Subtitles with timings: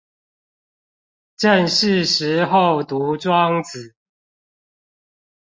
[1.37, 3.93] 正是時候讀莊子